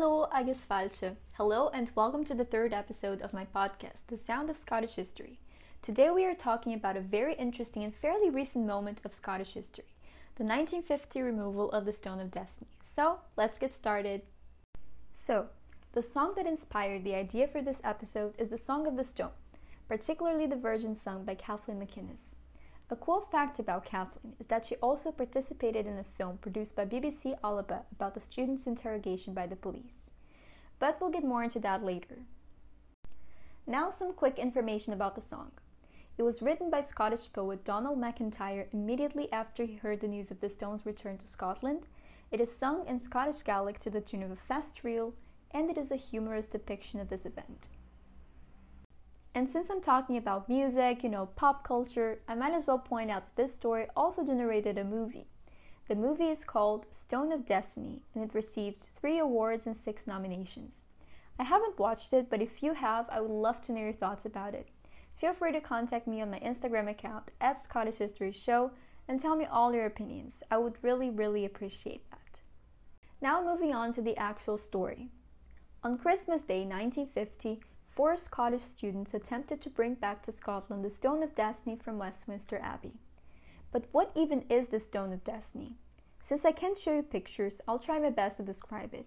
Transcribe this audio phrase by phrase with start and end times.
[0.00, 0.64] Hallo, agus.
[1.32, 5.40] Hello and welcome to the third episode of my podcast, The Sound of Scottish History.
[5.82, 9.96] Today we are talking about a very interesting and fairly recent moment of Scottish history,
[10.36, 12.70] the 1950 removal of the Stone of Destiny.
[12.80, 14.22] So, let's get started.
[15.10, 15.46] So,
[15.94, 19.32] the song that inspired the idea for this episode is the Song of the Stone,
[19.88, 22.36] particularly the version sung by Kathleen MacInnes.
[22.90, 26.86] A cool fact about Kathleen is that she also participated in a film produced by
[26.86, 30.10] BBC Alba about the student's interrogation by the police.
[30.78, 32.20] But we'll get more into that later.
[33.66, 35.52] Now, some quick information about the song.
[36.16, 40.40] It was written by Scottish poet Donald McIntyre immediately after he heard the news of
[40.40, 41.88] the Stones' return to Scotland.
[42.30, 45.12] It is sung in Scottish Gaelic to the tune of a fast reel,
[45.50, 47.68] and it is a humorous depiction of this event.
[49.34, 53.10] And since I'm talking about music, you know, pop culture, I might as well point
[53.10, 55.26] out that this story also generated a movie.
[55.88, 60.82] The movie is called Stone of Destiny and it received three awards and six nominations.
[61.38, 64.26] I haven't watched it, but if you have, I would love to know your thoughts
[64.26, 64.68] about it.
[65.14, 68.72] Feel free to contact me on my Instagram account at Scottish History Show
[69.08, 70.42] and tell me all your opinions.
[70.50, 72.40] I would really, really appreciate that.
[73.20, 75.08] Now, moving on to the actual story.
[75.82, 77.60] On Christmas Day 1950,
[77.98, 82.56] four Scottish students attempted to bring back to Scotland the Stone of Destiny from Westminster
[82.62, 82.92] Abbey.
[83.72, 85.74] But what even is the Stone of Destiny?
[86.22, 89.06] Since I can't show you pictures, I'll try my best to describe it.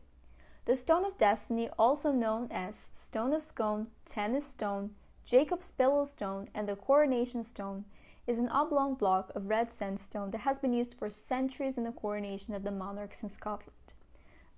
[0.65, 4.89] The Stone of Destiny, also known as Stone of Scone, Tanist Stone,
[5.23, 7.85] Jacob's Pillow Stone, and the Coronation Stone,
[8.27, 11.93] is an oblong block of red sandstone that has been used for centuries in the
[11.93, 13.93] coronation of the monarchs in Scotland.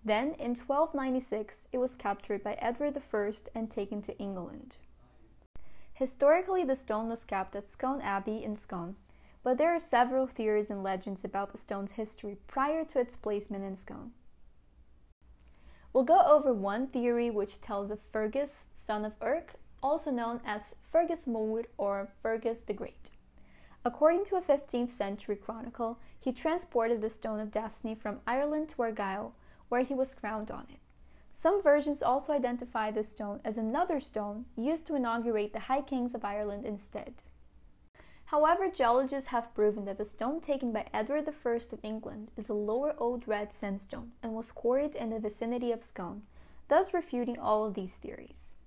[0.06, 4.78] Then, in 1296, it was captured by Edward I and taken to England.
[5.94, 8.98] Historically, the stone was kept at Scone Abbey in Scone,
[9.44, 13.64] but there are several theories and legends about the stone's history prior to its placement
[13.64, 14.12] in Scone.
[15.94, 20.74] We'll go over one theory which tells of Fergus, son of Erc, also known as
[20.82, 23.12] Fergus Mulwood or Fergus the Great.
[23.86, 28.82] According to a 15th century chronicle, he transported the Stone of Destiny from Ireland to
[28.82, 29.34] Argyll
[29.70, 30.80] where he was crowned on it.
[31.32, 36.14] Some versions also identify the stone as another stone used to inaugurate the High Kings
[36.14, 37.24] of Ireland instead.
[38.26, 42.54] However, geologists have proven that the stone taken by Edward I of England is a
[42.54, 46.24] lower old red sandstone and was quarried in the vicinity of Scone,
[46.68, 48.58] thus refuting all of these theories.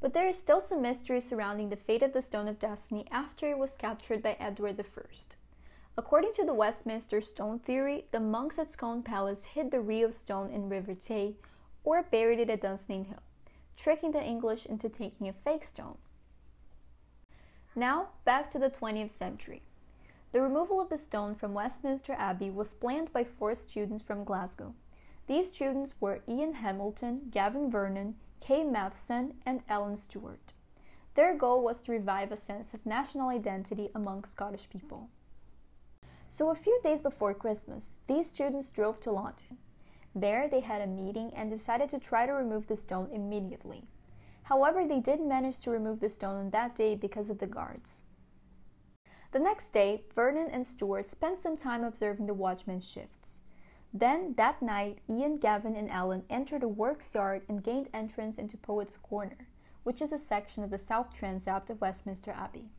[0.00, 3.48] But there is still some mystery surrounding the fate of the Stone of Destiny after
[3.48, 5.14] it was captured by Edward I.
[5.96, 10.50] According to the Westminster stone theory, the monks at Scone Palace hid the Rio stone
[10.50, 11.36] in River Tay
[11.84, 13.22] or buried it at Dunsinane Hill,
[13.76, 15.98] tricking the English into taking a fake stone.
[17.76, 19.62] Now, back to the 20th century.
[20.32, 24.74] The removal of the stone from Westminster Abbey was planned by four students from Glasgow.
[25.28, 30.52] These students were Ian Hamilton, Gavin Vernon, Kay Matheson, and Alan Stewart.
[31.14, 35.08] Their goal was to revive a sense of national identity among Scottish people.
[36.34, 39.56] So, a few days before Christmas, these students drove to London.
[40.16, 43.84] There, they had a meeting and decided to try to remove the stone immediately.
[44.42, 48.06] However, they did manage to remove the stone on that day because of the guards.
[49.30, 53.40] The next day, Vernon and Stewart spent some time observing the watchmen's shifts.
[53.92, 58.56] Then, that night, Ian, Gavin, and Alan entered a works yard and gained entrance into
[58.56, 59.46] Poets' Corner,
[59.84, 62.70] which is a section of the south transept of Westminster Abbey.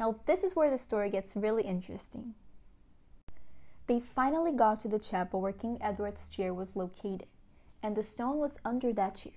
[0.00, 2.34] Now, this is where the story gets really interesting.
[3.90, 7.26] They finally got to the chapel where King Edward's chair was located,
[7.82, 9.32] and the stone was under that chair.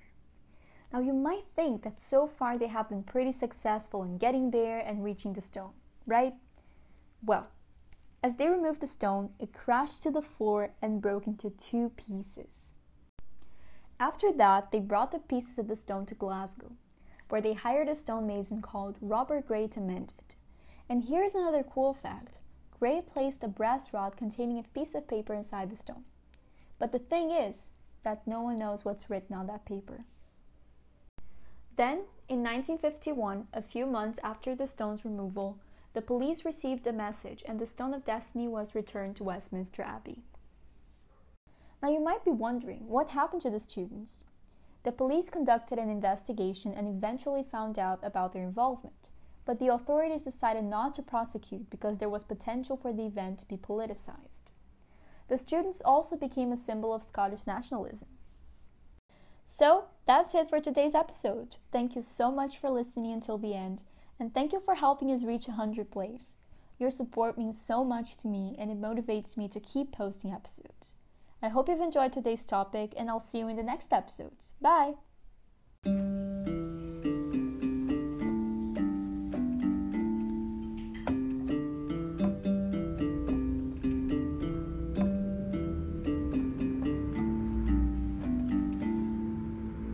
[0.94, 4.78] Now, you might think that so far they have been pretty successful in getting there
[4.78, 5.72] and reaching the stone,
[6.06, 6.36] right?
[7.26, 7.48] Well,
[8.22, 12.76] as they removed the stone, it crashed to the floor and broke into two pieces.
[14.00, 16.74] After that, they brought the pieces of the stone to Glasgow,
[17.30, 20.36] where they hired a stonemason called Robert Gray to mend it.
[20.88, 22.38] And here's another cool fact
[22.84, 26.04] Gray placed a brass rod containing a piece of paper inside the stone.
[26.80, 27.72] But the thing is
[28.04, 30.04] that no one knows what's written on that paper.
[31.78, 35.60] Then, in 1951, a few months after the stone's removal,
[35.94, 40.22] the police received a message and the Stone of Destiny was returned to Westminster Abbey.
[41.82, 44.26] Now, you might be wondering what happened to the students.
[44.84, 49.10] The police conducted an investigation and eventually found out about their involvement
[49.46, 53.46] but the authorities decided not to prosecute because there was potential for the event to
[53.46, 54.52] be politicized.
[55.28, 58.10] The students also became a symbol of Scottish nationalism.
[59.46, 61.58] So, that's it for today's episode.
[61.72, 63.84] Thank you so much for listening until the end,
[64.20, 66.38] and thank you for helping us reach 100 plays.
[66.80, 70.96] Your support means so much to me and it motivates me to keep posting episodes.
[71.42, 74.56] I hope you've enjoyed today's topic, and I'll see you in the next episodes.
[74.62, 74.94] Bye!